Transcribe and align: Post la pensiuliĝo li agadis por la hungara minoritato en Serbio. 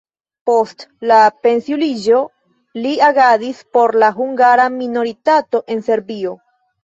Post 0.49 0.85
la 1.09 1.17
pensiuliĝo 1.47 2.21
li 2.85 2.93
agadis 3.09 3.61
por 3.77 3.95
la 4.05 4.09
hungara 4.15 4.67
minoritato 4.79 5.63
en 5.75 5.85
Serbio. 5.91 6.35